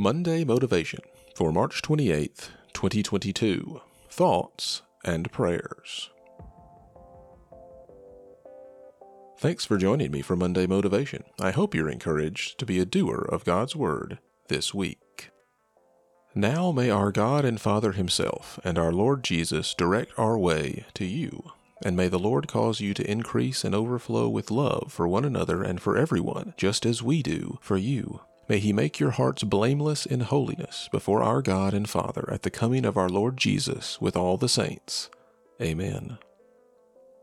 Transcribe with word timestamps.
Monday 0.00 0.44
Motivation 0.44 1.00
for 1.34 1.50
March 1.50 1.82
28th, 1.82 2.50
2022. 2.72 3.80
Thoughts 4.08 4.82
and 5.04 5.32
Prayers. 5.32 6.10
Thanks 9.40 9.64
for 9.64 9.76
joining 9.76 10.12
me 10.12 10.22
for 10.22 10.36
Monday 10.36 10.68
Motivation. 10.68 11.24
I 11.40 11.50
hope 11.50 11.74
you're 11.74 11.90
encouraged 11.90 12.60
to 12.60 12.64
be 12.64 12.78
a 12.78 12.84
doer 12.84 13.26
of 13.28 13.44
God's 13.44 13.74
Word 13.74 14.20
this 14.46 14.72
week. 14.72 15.30
Now 16.32 16.70
may 16.70 16.90
our 16.90 17.10
God 17.10 17.44
and 17.44 17.60
Father 17.60 17.90
Himself 17.90 18.60
and 18.62 18.78
our 18.78 18.92
Lord 18.92 19.24
Jesus 19.24 19.74
direct 19.74 20.16
our 20.16 20.38
way 20.38 20.86
to 20.94 21.04
you, 21.04 21.50
and 21.84 21.96
may 21.96 22.06
the 22.06 22.20
Lord 22.20 22.46
cause 22.46 22.78
you 22.78 22.94
to 22.94 23.10
increase 23.10 23.64
and 23.64 23.74
overflow 23.74 24.28
with 24.28 24.52
love 24.52 24.92
for 24.92 25.08
one 25.08 25.24
another 25.24 25.64
and 25.64 25.82
for 25.82 25.96
everyone, 25.96 26.54
just 26.56 26.86
as 26.86 27.02
we 27.02 27.20
do 27.20 27.58
for 27.60 27.76
you. 27.76 28.20
May 28.48 28.58
He 28.58 28.72
make 28.72 28.98
your 28.98 29.10
hearts 29.10 29.44
blameless 29.44 30.06
in 30.06 30.20
holiness 30.20 30.88
before 30.90 31.22
our 31.22 31.42
God 31.42 31.74
and 31.74 31.88
Father 31.88 32.28
at 32.32 32.42
the 32.42 32.50
coming 32.50 32.84
of 32.84 32.96
our 32.96 33.08
Lord 33.08 33.36
Jesus 33.36 34.00
with 34.00 34.16
all 34.16 34.36
the 34.36 34.48
saints. 34.48 35.10
Amen. 35.60 36.18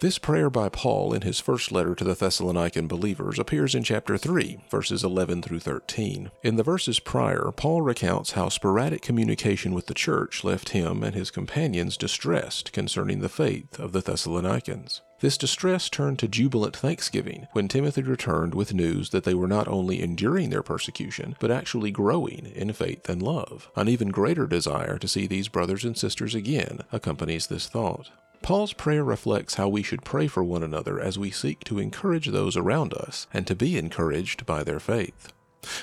This 0.00 0.18
prayer 0.20 0.48
by 0.48 0.68
Paul 0.68 1.12
in 1.12 1.22
his 1.22 1.40
first 1.40 1.72
letter 1.72 1.96
to 1.96 2.04
the 2.04 2.14
Thessalonican 2.14 2.86
believers 2.86 3.36
appears 3.36 3.74
in 3.74 3.82
chapter 3.82 4.16
3, 4.16 4.60
verses 4.70 5.02
11 5.02 5.42
through 5.42 5.58
13. 5.58 6.30
In 6.44 6.54
the 6.54 6.62
verses 6.62 7.00
prior, 7.00 7.50
Paul 7.50 7.82
recounts 7.82 8.32
how 8.32 8.48
sporadic 8.48 9.02
communication 9.02 9.74
with 9.74 9.86
the 9.86 9.94
church 9.94 10.44
left 10.44 10.68
him 10.68 11.02
and 11.02 11.16
his 11.16 11.32
companions 11.32 11.96
distressed 11.96 12.72
concerning 12.72 13.18
the 13.18 13.28
faith 13.28 13.80
of 13.80 13.90
the 13.90 14.00
Thessalonians. 14.00 15.02
This 15.20 15.36
distress 15.36 15.88
turned 15.88 16.20
to 16.20 16.28
jubilant 16.28 16.76
thanksgiving 16.76 17.48
when 17.52 17.66
Timothy 17.66 18.02
returned 18.02 18.54
with 18.54 18.72
news 18.72 19.10
that 19.10 19.24
they 19.24 19.34
were 19.34 19.48
not 19.48 19.66
only 19.66 20.00
enduring 20.00 20.50
their 20.50 20.62
persecution, 20.62 21.34
but 21.40 21.50
actually 21.50 21.90
growing 21.90 22.52
in 22.54 22.72
faith 22.72 23.08
and 23.08 23.20
love. 23.20 23.68
An 23.74 23.88
even 23.88 24.08
greater 24.08 24.46
desire 24.46 24.96
to 24.98 25.08
see 25.08 25.26
these 25.26 25.48
brothers 25.48 25.84
and 25.84 25.98
sisters 25.98 26.36
again 26.36 26.82
accompanies 26.92 27.48
this 27.48 27.66
thought. 27.66 28.10
Paul's 28.42 28.72
prayer 28.72 29.02
reflects 29.02 29.54
how 29.54 29.68
we 29.68 29.82
should 29.82 30.04
pray 30.04 30.28
for 30.28 30.44
one 30.44 30.62
another 30.62 31.00
as 31.00 31.18
we 31.18 31.32
seek 31.32 31.64
to 31.64 31.80
encourage 31.80 32.28
those 32.28 32.56
around 32.56 32.94
us 32.94 33.26
and 33.34 33.44
to 33.48 33.56
be 33.56 33.76
encouraged 33.76 34.46
by 34.46 34.62
their 34.62 34.78
faith. 34.78 35.32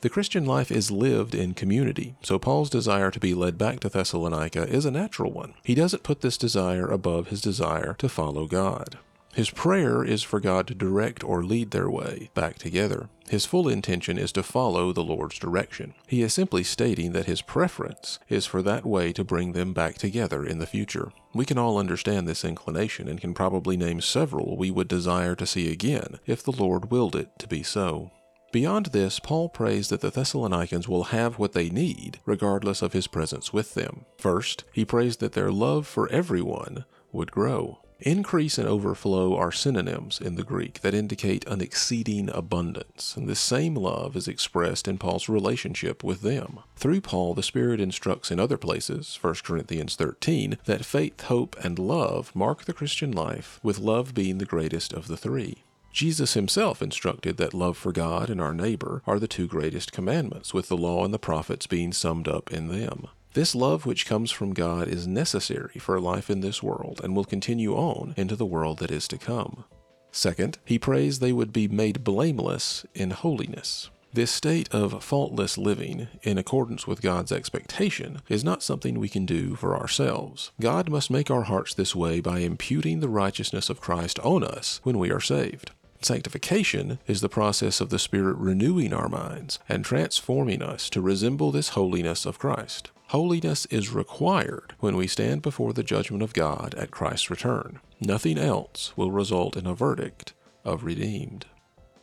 The 0.00 0.10
Christian 0.10 0.44
life 0.44 0.72
is 0.72 0.90
lived 0.90 1.36
in 1.36 1.54
community, 1.54 2.16
so 2.22 2.40
Paul's 2.40 2.68
desire 2.68 3.12
to 3.12 3.20
be 3.20 3.34
led 3.34 3.56
back 3.56 3.78
to 3.80 3.88
Thessalonica 3.88 4.66
is 4.66 4.84
a 4.84 4.90
natural 4.90 5.30
one. 5.30 5.54
He 5.62 5.76
doesn't 5.76 6.02
put 6.02 6.22
this 6.22 6.36
desire 6.36 6.90
above 6.90 7.28
his 7.28 7.40
desire 7.40 7.94
to 7.98 8.08
follow 8.08 8.46
God. 8.48 8.98
His 9.32 9.50
prayer 9.50 10.02
is 10.02 10.22
for 10.22 10.40
God 10.40 10.66
to 10.66 10.74
direct 10.74 11.22
or 11.22 11.44
lead 11.44 11.70
their 11.70 11.88
way 11.88 12.30
back 12.34 12.58
together. 12.58 13.08
His 13.28 13.46
full 13.46 13.68
intention 13.68 14.18
is 14.18 14.32
to 14.32 14.42
follow 14.42 14.92
the 14.92 15.04
Lord's 15.04 15.38
direction. 15.38 15.94
He 16.08 16.22
is 16.22 16.34
simply 16.34 16.64
stating 16.64 17.12
that 17.12 17.26
his 17.26 17.42
preference 17.42 18.18
is 18.28 18.44
for 18.44 18.60
that 18.62 18.84
way 18.84 19.12
to 19.12 19.22
bring 19.22 19.52
them 19.52 19.72
back 19.72 19.98
together 19.98 20.44
in 20.44 20.58
the 20.58 20.66
future. 20.66 21.12
We 21.32 21.44
can 21.44 21.58
all 21.58 21.78
understand 21.78 22.26
this 22.26 22.44
inclination 22.44 23.06
and 23.06 23.20
can 23.20 23.32
probably 23.32 23.76
name 23.76 24.00
several 24.00 24.56
we 24.56 24.72
would 24.72 24.88
desire 24.88 25.36
to 25.36 25.46
see 25.46 25.70
again 25.70 26.18
if 26.26 26.42
the 26.42 26.50
Lord 26.50 26.90
willed 26.90 27.14
it 27.14 27.38
to 27.38 27.46
be 27.46 27.62
so. 27.62 28.10
Beyond 28.50 28.86
this, 28.86 29.20
Paul 29.20 29.48
prays 29.48 29.90
that 29.90 30.00
the 30.00 30.10
Thessalonians 30.10 30.88
will 30.88 31.04
have 31.04 31.38
what 31.38 31.52
they 31.52 31.70
need, 31.70 32.18
regardless 32.26 32.82
of 32.82 32.92
his 32.92 33.06
presence 33.06 33.52
with 33.52 33.74
them. 33.74 34.06
First, 34.18 34.64
he 34.72 34.84
prays 34.84 35.18
that 35.18 35.34
their 35.34 35.52
love 35.52 35.86
for 35.86 36.10
everyone 36.10 36.84
would 37.12 37.30
grow. 37.30 37.78
Increase 38.02 38.56
and 38.56 38.66
overflow 38.66 39.36
are 39.36 39.52
synonyms 39.52 40.22
in 40.22 40.36
the 40.36 40.42
Greek 40.42 40.80
that 40.80 40.94
indicate 40.94 41.46
an 41.46 41.60
exceeding 41.60 42.30
abundance, 42.30 43.14
and 43.14 43.28
this 43.28 43.40
same 43.40 43.74
love 43.74 44.16
is 44.16 44.26
expressed 44.26 44.88
in 44.88 44.96
Paul's 44.96 45.28
relationship 45.28 46.02
with 46.02 46.22
them. 46.22 46.60
Through 46.76 47.02
Paul, 47.02 47.34
the 47.34 47.42
Spirit 47.42 47.78
instructs 47.78 48.30
in 48.30 48.40
other 48.40 48.56
places, 48.56 49.18
1 49.20 49.34
Corinthians 49.44 49.96
13, 49.96 50.56
that 50.64 50.86
faith, 50.86 51.20
hope, 51.24 51.56
and 51.62 51.78
love 51.78 52.34
mark 52.34 52.64
the 52.64 52.72
Christian 52.72 53.12
life, 53.12 53.60
with 53.62 53.78
love 53.78 54.14
being 54.14 54.38
the 54.38 54.46
greatest 54.46 54.94
of 54.94 55.06
the 55.06 55.18
three. 55.18 55.58
Jesus 55.92 56.32
himself 56.32 56.80
instructed 56.80 57.36
that 57.36 57.52
love 57.52 57.76
for 57.76 57.92
God 57.92 58.30
and 58.30 58.40
our 58.40 58.54
neighbor 58.54 59.02
are 59.06 59.18
the 59.18 59.28
two 59.28 59.46
greatest 59.46 59.92
commandments, 59.92 60.54
with 60.54 60.68
the 60.68 60.76
law 60.76 61.04
and 61.04 61.12
the 61.12 61.18
prophets 61.18 61.66
being 61.66 61.92
summed 61.92 62.28
up 62.28 62.50
in 62.50 62.68
them. 62.68 63.08
This 63.32 63.54
love 63.54 63.86
which 63.86 64.06
comes 64.06 64.32
from 64.32 64.54
God 64.54 64.88
is 64.88 65.06
necessary 65.06 65.78
for 65.78 66.00
life 66.00 66.30
in 66.30 66.40
this 66.40 66.62
world 66.62 67.00
and 67.04 67.14
will 67.14 67.24
continue 67.24 67.74
on 67.74 68.12
into 68.16 68.34
the 68.34 68.46
world 68.46 68.78
that 68.78 68.90
is 68.90 69.06
to 69.08 69.18
come. 69.18 69.64
Second, 70.10 70.58
he 70.64 70.78
prays 70.80 71.18
they 71.18 71.32
would 71.32 71.52
be 71.52 71.68
made 71.68 72.02
blameless 72.02 72.84
in 72.94 73.12
holiness. 73.12 73.88
This 74.12 74.32
state 74.32 74.68
of 74.74 75.04
faultless 75.04 75.56
living, 75.56 76.08
in 76.24 76.36
accordance 76.36 76.84
with 76.88 77.00
God's 77.00 77.30
expectation, 77.30 78.20
is 78.28 78.42
not 78.42 78.64
something 78.64 78.98
we 78.98 79.08
can 79.08 79.24
do 79.24 79.54
for 79.54 79.76
ourselves. 79.76 80.50
God 80.60 80.90
must 80.90 81.12
make 81.12 81.30
our 81.30 81.42
hearts 81.42 81.74
this 81.74 81.94
way 81.94 82.18
by 82.20 82.40
imputing 82.40 82.98
the 82.98 83.08
righteousness 83.08 83.70
of 83.70 83.80
Christ 83.80 84.18
on 84.18 84.42
us 84.42 84.80
when 84.82 84.98
we 84.98 85.12
are 85.12 85.20
saved. 85.20 85.70
Sanctification 86.02 86.98
is 87.06 87.20
the 87.20 87.28
process 87.28 87.78
of 87.78 87.90
the 87.90 87.98
Spirit 87.98 88.38
renewing 88.38 88.94
our 88.94 89.08
minds 89.08 89.58
and 89.68 89.84
transforming 89.84 90.62
us 90.62 90.88
to 90.90 91.00
resemble 91.02 91.52
this 91.52 91.70
holiness 91.70 92.24
of 92.24 92.38
Christ. 92.38 92.90
Holiness 93.08 93.66
is 93.66 93.92
required 93.92 94.74
when 94.80 94.96
we 94.96 95.06
stand 95.06 95.42
before 95.42 95.74
the 95.74 95.82
judgment 95.82 96.22
of 96.22 96.32
God 96.32 96.74
at 96.76 96.90
Christ's 96.90 97.28
return. 97.28 97.80
Nothing 98.00 98.38
else 98.38 98.94
will 98.96 99.10
result 99.10 99.58
in 99.58 99.66
a 99.66 99.74
verdict 99.74 100.32
of 100.64 100.84
redeemed. 100.84 101.44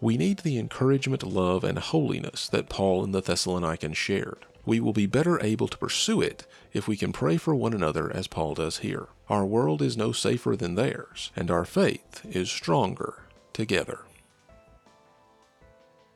We 0.00 0.16
need 0.16 0.40
the 0.40 0.58
encouragement, 0.58 1.24
love, 1.24 1.64
and 1.64 1.78
holiness 1.78 2.48
that 2.48 2.68
Paul 2.68 3.02
and 3.02 3.12
the 3.12 3.20
Thessalonians 3.20 3.96
shared. 3.96 4.46
We 4.64 4.78
will 4.78 4.92
be 4.92 5.06
better 5.06 5.42
able 5.44 5.66
to 5.66 5.78
pursue 5.78 6.20
it 6.20 6.46
if 6.72 6.86
we 6.86 6.96
can 6.96 7.12
pray 7.12 7.38
for 7.38 7.56
one 7.56 7.72
another 7.72 8.14
as 8.14 8.28
Paul 8.28 8.54
does 8.54 8.78
here. 8.78 9.08
Our 9.28 9.44
world 9.44 9.82
is 9.82 9.96
no 9.96 10.12
safer 10.12 10.54
than 10.54 10.76
theirs, 10.76 11.32
and 11.34 11.50
our 11.50 11.64
faith 11.64 12.24
is 12.24 12.50
stronger 12.50 13.24
together. 13.60 13.98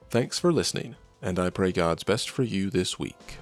Thanks 0.09 0.39
for 0.39 0.51
listening, 0.51 0.97
and 1.21 1.39
I 1.39 1.51
pray 1.51 1.73
God's 1.73 2.03
best 2.03 2.31
for 2.31 2.43
you 2.43 2.71
this 2.71 2.99
week. 2.99 3.37